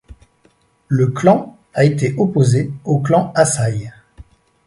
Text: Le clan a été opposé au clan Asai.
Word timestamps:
Le 0.87 1.05
clan 1.09 1.55
a 1.75 1.85
été 1.85 2.15
opposé 2.17 2.71
au 2.85 2.97
clan 3.01 3.31
Asai. 3.35 3.93